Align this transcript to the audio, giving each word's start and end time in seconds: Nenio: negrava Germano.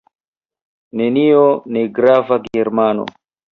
Nenio: 1.01 1.45
negrava 1.77 2.41
Germano. 2.51 3.09